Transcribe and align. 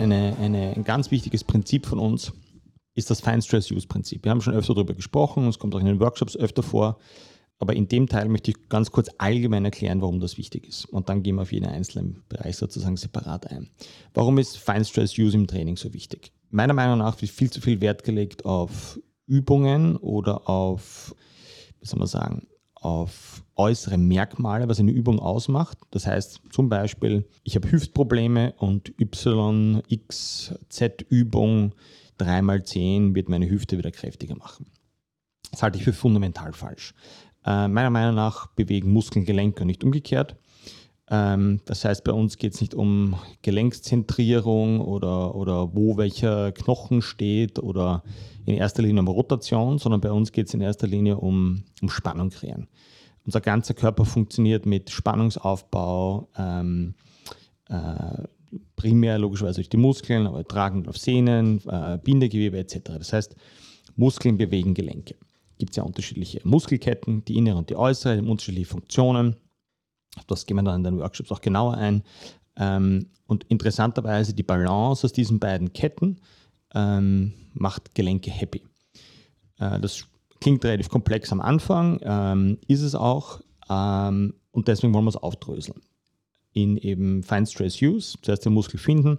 eine, 0.00 0.36
eine, 0.40 0.74
ein 0.76 0.84
ganz 0.84 1.10
wichtiges 1.10 1.44
Prinzip 1.44 1.86
von 1.86 1.98
uns 1.98 2.32
ist 2.94 3.10
das 3.10 3.20
Fine 3.20 3.42
Stress 3.42 3.70
Use 3.70 3.86
Prinzip. 3.86 4.24
Wir 4.24 4.30
haben 4.30 4.40
schon 4.40 4.54
öfter 4.54 4.74
darüber 4.74 4.94
gesprochen, 4.94 5.46
es 5.46 5.58
kommt 5.58 5.74
auch 5.74 5.80
in 5.80 5.86
den 5.86 6.00
Workshops 6.00 6.36
öfter 6.36 6.62
vor, 6.62 6.98
aber 7.58 7.74
in 7.74 7.88
dem 7.88 8.08
Teil 8.08 8.28
möchte 8.28 8.50
ich 8.50 8.68
ganz 8.68 8.90
kurz 8.90 9.10
allgemein 9.18 9.64
erklären, 9.64 10.00
warum 10.00 10.18
das 10.18 10.38
wichtig 10.38 10.66
ist. 10.66 10.86
Und 10.86 11.08
dann 11.08 11.22
gehen 11.22 11.36
wir 11.36 11.42
auf 11.42 11.52
jeden 11.52 11.66
einzelnen 11.66 12.22
Bereich 12.28 12.56
sozusagen 12.56 12.96
separat 12.96 13.50
ein. 13.50 13.68
Warum 14.14 14.38
ist 14.38 14.56
Fine 14.56 14.84
Stress 14.84 15.16
Use 15.18 15.36
im 15.36 15.46
Training 15.46 15.76
so 15.76 15.92
wichtig? 15.92 16.32
Meiner 16.48 16.72
Meinung 16.72 16.98
nach 16.98 17.20
wird 17.20 17.30
viel 17.30 17.50
zu 17.50 17.60
viel 17.60 17.80
Wert 17.80 18.02
gelegt 18.02 18.44
auf 18.44 18.98
Übungen 19.26 19.96
oder 19.96 20.48
auf, 20.48 21.14
wie 21.80 21.86
soll 21.86 21.98
man 21.98 22.08
sagen, 22.08 22.48
auf 22.80 23.44
äußere 23.56 23.98
Merkmale, 23.98 24.68
was 24.68 24.80
eine 24.80 24.90
Übung 24.90 25.20
ausmacht. 25.20 25.78
Das 25.90 26.06
heißt 26.06 26.40
zum 26.50 26.68
Beispiel, 26.68 27.28
ich 27.44 27.54
habe 27.54 27.70
Hüftprobleme 27.70 28.54
und 28.56 28.92
Y, 28.98 29.82
X, 29.88 30.54
Z 30.70 31.02
Übung 31.02 31.74
3x10 32.18 33.14
wird 33.14 33.28
meine 33.28 33.48
Hüfte 33.48 33.78
wieder 33.78 33.90
kräftiger 33.90 34.34
machen. 34.34 34.66
Das 35.50 35.62
halte 35.62 35.78
ich 35.78 35.84
für 35.84 35.92
fundamental 35.92 36.52
falsch. 36.52 36.94
Äh, 37.44 37.68
meiner 37.68 37.90
Meinung 37.90 38.14
nach 38.14 38.48
bewegen 38.48 38.92
Muskeln 38.92 39.24
Gelenke 39.24 39.62
und 39.62 39.66
nicht 39.66 39.84
umgekehrt. 39.84 40.36
Ähm, 41.10 41.60
das 41.64 41.84
heißt, 41.84 42.04
bei 42.04 42.12
uns 42.12 42.36
geht 42.36 42.54
es 42.54 42.60
nicht 42.60 42.74
um 42.74 43.16
Gelenkszentrierung 43.42 44.80
oder, 44.80 45.34
oder 45.34 45.74
wo 45.74 45.96
welcher 45.96 46.52
Knochen 46.52 47.02
steht 47.02 47.58
oder 47.58 48.04
in 48.46 48.54
erster 48.54 48.82
Linie 48.82 49.00
um 49.00 49.08
Rotation, 49.08 49.78
sondern 49.78 50.00
bei 50.00 50.12
uns 50.12 50.30
geht 50.32 50.46
es 50.46 50.54
in 50.54 50.60
erster 50.60 50.86
Linie 50.86 51.16
um, 51.16 51.64
um 51.82 51.90
Spannung 51.90 52.30
kreieren. 52.30 52.68
Unser 53.26 53.40
ganzer 53.40 53.74
Körper 53.74 54.04
funktioniert 54.04 54.66
mit 54.66 54.90
Spannungsaufbau, 54.90 56.28
ähm, 56.38 56.94
äh, 57.68 58.24
primär 58.76 59.18
logischerweise 59.18 59.56
durch 59.56 59.68
die 59.68 59.76
Muskeln, 59.76 60.26
aber 60.26 60.44
tragend 60.44 60.88
auf 60.88 60.96
Sehnen, 60.96 61.60
äh, 61.68 61.98
Bindegewebe 62.02 62.58
etc. 62.58 62.78
Das 62.98 63.12
heißt, 63.12 63.36
Muskeln 63.96 64.38
bewegen 64.38 64.74
Gelenke. 64.74 65.16
Gibt 65.58 65.72
es 65.72 65.76
ja 65.76 65.82
unterschiedliche 65.82 66.40
Muskelketten, 66.44 67.24
die 67.24 67.36
innere 67.36 67.58
und 67.58 67.68
die 67.68 67.76
äußere, 67.76 68.16
haben 68.16 68.30
unterschiedliche 68.30 68.68
Funktionen. 68.68 69.36
Das 70.26 70.46
gehen 70.46 70.56
wir 70.56 70.62
dann 70.62 70.76
in 70.76 70.84
den 70.84 70.98
Workshops 70.98 71.32
auch 71.32 71.40
genauer 71.40 71.74
ein. 71.74 72.02
Ähm, 72.56 73.06
und 73.26 73.44
interessanterweise 73.44 74.34
die 74.34 74.42
Balance 74.42 75.06
aus 75.06 75.12
diesen 75.12 75.38
beiden 75.38 75.72
Ketten 75.72 76.20
ähm, 76.74 77.32
macht 77.52 77.94
Gelenke 77.94 78.30
happy. 78.30 78.62
Äh, 79.58 79.80
das 79.80 80.06
klingt 80.40 80.64
relativ 80.64 80.88
komplex 80.88 81.32
am 81.32 81.40
Anfang, 81.40 82.00
ähm, 82.02 82.58
ist 82.66 82.82
es 82.82 82.94
auch. 82.94 83.40
Ähm, 83.68 84.34
und 84.50 84.68
deswegen 84.68 84.92
wollen 84.92 85.04
wir 85.04 85.10
es 85.10 85.16
aufdröseln. 85.16 85.80
In 86.52 86.76
eben 86.76 87.22
Fine 87.22 87.46
Stress 87.46 87.80
Use, 87.80 88.18
zuerst 88.22 88.44
den 88.44 88.52
Muskel 88.52 88.78
finden. 88.78 89.18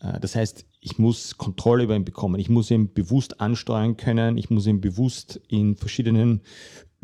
Äh, 0.00 0.20
das 0.20 0.34
heißt, 0.36 0.66
ich 0.80 0.98
muss 0.98 1.38
Kontrolle 1.38 1.84
über 1.84 1.96
ihn 1.96 2.04
bekommen. 2.04 2.38
Ich 2.38 2.50
muss 2.50 2.70
ihn 2.70 2.92
bewusst 2.92 3.40
ansteuern 3.40 3.96
können. 3.96 4.36
Ich 4.36 4.50
muss 4.50 4.66
ihn 4.66 4.80
bewusst 4.80 5.40
in 5.48 5.76
verschiedenen 5.76 6.42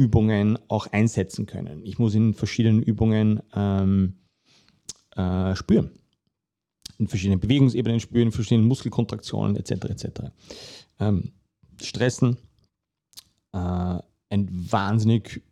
Übungen 0.01 0.59
auch 0.69 0.87
einsetzen 0.87 1.47
können. 1.47 1.85
Ich 1.85 1.99
muss 1.99 2.15
in 2.15 2.33
verschiedenen 2.33 2.83
Übungen 2.83 3.43
ähm, 3.55 4.15
äh, 5.15 5.55
spüren 5.55 5.91
in 7.01 7.09
verschiedenen 7.09 7.41
Bewegungsebenen 7.41 7.99
spüren, 7.99 8.27
in 8.27 8.33
verschiedenen 8.33 8.69
Muskelkontraktionen 8.69 9.57
etc. 9.57 9.71
etc. 9.87 10.07
Ähm, 11.01 11.33
stressen, 11.81 12.37
äh, 13.53 13.99
ein 14.29 14.49
wahnsinnig, 14.71 15.43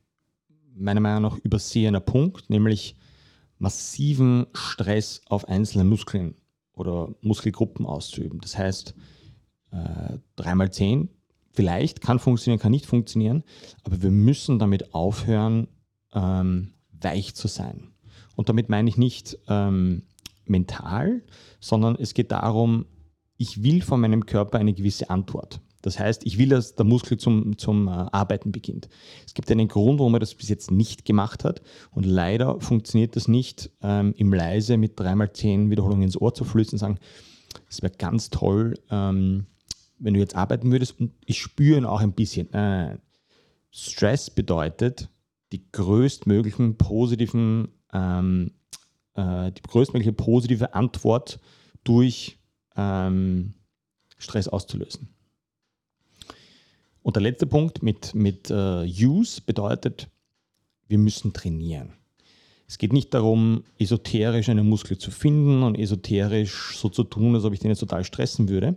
meiner 0.74 1.00
Meinung 1.00 1.22
nach, 1.22 1.38
übersehener 1.38 2.00
Punkt, 2.00 2.50
nämlich 2.50 2.96
massiven 3.58 4.46
Stress 4.52 5.22
auf 5.26 5.48
einzelne 5.48 5.84
Muskeln 5.84 6.34
oder 6.74 7.14
Muskelgruppen 7.22 7.86
auszuüben. 7.86 8.40
Das 8.40 8.56
heißt, 8.56 8.94
äh, 9.72 10.18
3x10 10.36 11.08
vielleicht 11.58 12.00
kann 12.00 12.20
funktionieren, 12.20 12.60
kann 12.60 12.70
nicht 12.70 12.86
funktionieren, 12.86 13.42
aber 13.82 14.00
wir 14.00 14.12
müssen 14.12 14.60
damit 14.60 14.94
aufhören, 14.94 15.66
ähm, 16.14 16.74
weich 16.92 17.34
zu 17.34 17.48
sein. 17.48 17.88
Und 18.36 18.48
damit 18.48 18.68
meine 18.68 18.88
ich 18.88 18.96
nicht 18.96 19.36
ähm, 19.48 20.04
mental, 20.46 21.24
sondern 21.58 21.96
es 21.96 22.14
geht 22.14 22.30
darum, 22.30 22.86
ich 23.38 23.64
will 23.64 23.82
von 23.82 24.00
meinem 24.00 24.24
Körper 24.24 24.60
eine 24.60 24.72
gewisse 24.72 25.10
Antwort. 25.10 25.60
Das 25.82 25.98
heißt, 25.98 26.24
ich 26.26 26.38
will, 26.38 26.50
dass 26.50 26.76
der 26.76 26.86
Muskel 26.86 27.18
zum, 27.18 27.58
zum 27.58 27.88
äh, 27.88 27.90
Arbeiten 27.90 28.52
beginnt. 28.52 28.88
Es 29.26 29.34
gibt 29.34 29.50
einen 29.50 29.66
Grund, 29.66 29.98
warum 29.98 30.14
er 30.14 30.20
das 30.20 30.36
bis 30.36 30.48
jetzt 30.48 30.70
nicht 30.70 31.04
gemacht 31.04 31.42
hat. 31.42 31.60
Und 31.90 32.06
leider 32.06 32.60
funktioniert 32.60 33.16
das 33.16 33.26
nicht 33.26 33.72
ähm, 33.82 34.14
im 34.16 34.32
Leise 34.32 34.76
mit 34.76 35.00
dreimal 35.00 35.32
zehn 35.32 35.70
Wiederholungen 35.70 36.04
ins 36.04 36.20
Ohr 36.20 36.32
zu 36.34 36.44
flüstern 36.44 36.76
und 36.76 36.78
sagen, 36.78 36.98
es 37.68 37.82
wäre 37.82 37.92
ganz 37.98 38.30
toll, 38.30 38.74
ähm, 38.92 39.46
wenn 39.98 40.14
du 40.14 40.20
jetzt 40.20 40.34
arbeiten 40.34 40.70
würdest. 40.70 41.00
Und 41.00 41.12
ich 41.24 41.38
spüre 41.38 41.78
ihn 41.78 41.84
auch 41.84 42.00
ein 42.00 42.12
bisschen. 42.12 42.52
Äh, 42.52 42.98
Stress 43.70 44.30
bedeutet, 44.30 45.08
die 45.52 45.70
größtmöglichen 45.72 46.76
positiven 46.76 47.68
ähm, 47.92 48.52
äh, 49.18 49.52
die 49.52 49.62
größtmögliche 49.62 50.12
positive 50.12 50.74
Antwort 50.74 51.40
durch 51.84 52.38
ähm, 52.76 53.54
Stress 54.16 54.48
auszulösen. 54.48 55.08
Und 57.02 57.16
der 57.16 57.22
letzte 57.22 57.46
Punkt 57.46 57.82
mit, 57.82 58.14
mit 58.14 58.50
äh, 58.50 58.84
Use 58.84 59.40
bedeutet, 59.40 60.08
wir 60.86 60.98
müssen 60.98 61.32
trainieren. 61.32 61.94
Es 62.66 62.76
geht 62.76 62.92
nicht 62.92 63.14
darum, 63.14 63.64
esoterisch 63.78 64.48
einen 64.50 64.68
Muskel 64.68 64.98
zu 64.98 65.10
finden 65.10 65.62
und 65.62 65.78
esoterisch 65.78 66.76
so 66.76 66.88
zu 66.88 67.02
tun, 67.02 67.34
als 67.34 67.44
ob 67.44 67.54
ich 67.54 67.60
den 67.60 67.70
jetzt 67.70 67.80
total 67.80 68.04
stressen 68.04 68.48
würde, 68.48 68.76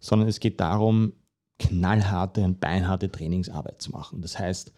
sondern 0.00 0.28
es 0.28 0.40
geht 0.40 0.60
darum, 0.60 1.12
knallharte 1.58 2.42
und 2.42 2.60
beinharte 2.60 3.10
Trainingsarbeit 3.10 3.80
zu 3.80 3.90
machen. 3.90 4.20
Das 4.20 4.38
heißt, 4.38 4.72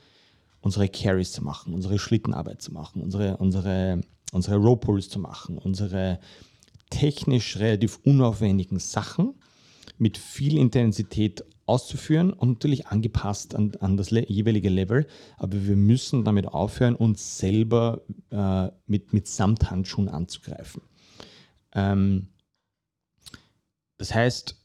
unsere 0.60 0.88
Carries 0.88 1.32
zu 1.32 1.42
machen, 1.42 1.74
unsere 1.74 1.98
Schlittenarbeit 1.98 2.60
zu 2.60 2.72
machen, 2.72 3.02
unsere, 3.02 3.36
unsere 3.38 4.00
unsere 4.32 4.56
Row-Pulls 4.56 5.08
zu 5.08 5.18
machen, 5.18 5.58
unsere 5.58 6.20
technisch 6.90 7.56
relativ 7.58 7.98
unaufwendigen 8.04 8.78
Sachen 8.78 9.34
mit 9.98 10.18
viel 10.18 10.56
Intensität 10.56 11.44
auszuführen 11.64 12.32
und 12.32 12.50
natürlich 12.50 12.86
angepasst 12.86 13.54
an, 13.56 13.72
an 13.80 13.96
das 13.96 14.10
jeweilige 14.10 14.68
Level. 14.68 15.06
Aber 15.36 15.66
wir 15.66 15.76
müssen 15.76 16.24
damit 16.24 16.46
aufhören, 16.46 16.94
uns 16.94 17.38
selber 17.38 18.02
äh, 18.30 18.68
mit, 18.86 19.12
mit 19.12 19.26
Samthandschuhen 19.26 20.08
anzugreifen. 20.08 20.82
Ähm, 21.72 22.28
das 23.98 24.14
heißt, 24.14 24.56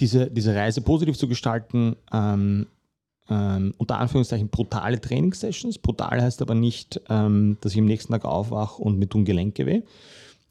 diese, 0.00 0.30
diese 0.30 0.54
Reise 0.54 0.80
positiv 0.80 1.16
zu 1.16 1.28
gestalten, 1.28 1.96
ähm, 2.12 2.66
ähm, 3.28 3.74
unter 3.78 3.98
Anführungszeichen 3.98 4.48
brutale 4.48 5.00
Trainingssessions. 5.00 5.78
Brutal 5.78 6.20
heißt 6.20 6.42
aber 6.42 6.54
nicht, 6.54 7.00
ähm, 7.08 7.58
dass 7.60 7.72
ich 7.72 7.78
am 7.78 7.84
nächsten 7.84 8.12
Tag 8.12 8.24
aufwache 8.24 8.82
und 8.82 8.98
mir 8.98 9.08
tun 9.08 9.24
Gelenke 9.24 9.66
weh, 9.66 9.82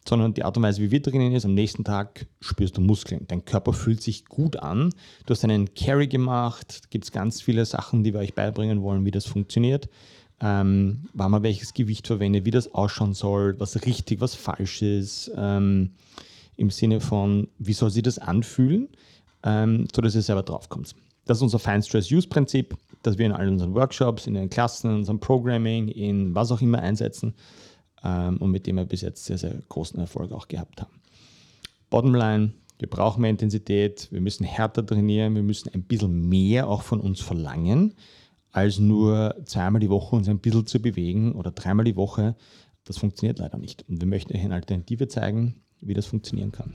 sondern 0.07 0.33
die 0.33 0.43
Art 0.43 0.55
und 0.55 0.63
Weise, 0.63 0.81
wie 0.81 0.91
wir 0.91 1.03
trainieren, 1.03 1.33
ist, 1.33 1.45
am 1.45 1.53
nächsten 1.53 1.83
Tag 1.83 2.27
spürst 2.39 2.77
du 2.77 2.81
Muskeln. 2.81 3.25
Dein 3.27 3.43
Körper 3.43 3.73
fühlt 3.73 4.01
sich 4.01 4.25
gut 4.25 4.55
an. 4.57 4.91
Du 5.25 5.33
hast 5.33 5.43
einen 5.43 5.73
Carry 5.73 6.07
gemacht. 6.07 6.81
Da 6.83 6.87
gibt 6.89 7.05
es 7.05 7.11
ganz 7.11 7.41
viele 7.41 7.65
Sachen, 7.65 8.03
die 8.03 8.13
wir 8.13 8.21
euch 8.21 8.33
beibringen 8.33 8.81
wollen, 8.81 9.05
wie 9.05 9.11
das 9.11 9.25
funktioniert. 9.25 9.89
Ähm, 10.41 11.09
wann 11.13 11.31
man 11.31 11.43
welches 11.43 11.73
Gewicht 11.73 12.07
verwendet, 12.07 12.45
wie 12.45 12.51
das 12.51 12.73
ausschauen 12.73 13.13
soll, 13.13 13.59
was 13.59 13.85
richtig, 13.85 14.21
was 14.21 14.35
falsch 14.35 14.81
ist, 14.81 15.29
ähm, 15.35 15.91
im 16.55 16.69
Sinne 16.69 17.01
von, 17.01 17.49
wie 17.57 17.73
soll 17.73 17.89
sich 17.89 18.03
das 18.03 18.19
anfühlen, 18.19 18.87
ähm, 19.43 19.87
sodass 19.93 20.15
ihr 20.15 20.21
selber 20.21 20.43
drauf 20.43 20.69
kommt. 20.69 20.95
Das 21.25 21.37
ist 21.37 21.43
unser 21.43 21.59
Fine 21.59 21.83
Stress 21.83 22.11
Use 22.11 22.27
Prinzip, 22.27 22.75
das 23.03 23.17
wir 23.17 23.25
in 23.25 23.31
all 23.31 23.47
unseren 23.47 23.73
Workshops, 23.75 24.27
in 24.27 24.33
den 24.33 24.49
Klassen, 24.49 24.89
in 24.89 24.97
unserem 24.97 25.19
Programming, 25.19 25.87
in 25.87 26.33
was 26.33 26.51
auch 26.51 26.61
immer 26.61 26.79
einsetzen 26.79 27.35
ähm, 28.03 28.37
und 28.37 28.51
mit 28.51 28.65
dem 28.67 28.77
wir 28.77 28.85
bis 28.85 29.01
jetzt 29.01 29.25
sehr, 29.25 29.37
sehr 29.37 29.53
großen 29.69 29.99
Erfolg 29.99 30.31
auch 30.31 30.47
gehabt 30.47 30.81
haben. 30.81 30.99
Bottomline, 31.89 32.53
wir 32.79 32.89
brauchen 32.89 33.21
mehr 33.21 33.29
Intensität, 33.29 34.07
wir 34.11 34.21
müssen 34.21 34.45
härter 34.45 34.85
trainieren, 34.85 35.35
wir 35.35 35.43
müssen 35.43 35.69
ein 35.73 35.83
bisschen 35.83 36.27
mehr 36.29 36.67
auch 36.67 36.81
von 36.81 36.99
uns 36.99 37.21
verlangen, 37.21 37.93
als 38.51 38.79
nur 38.79 39.35
zweimal 39.45 39.79
die 39.79 39.89
Woche 39.89 40.15
uns 40.15 40.27
ein 40.29 40.39
bisschen 40.39 40.65
zu 40.65 40.81
bewegen 40.81 41.33
oder 41.33 41.51
dreimal 41.51 41.85
die 41.85 41.95
Woche. 41.95 42.35
Das 42.85 42.97
funktioniert 42.97 43.39
leider 43.39 43.57
nicht. 43.57 43.85
Und 43.87 44.01
wir 44.01 44.07
möchten 44.07 44.35
euch 44.35 44.43
eine 44.43 44.55
Alternative 44.55 45.07
zeigen, 45.07 45.61
wie 45.81 45.93
das 45.93 46.07
funktionieren 46.07 46.51
kann. 46.51 46.73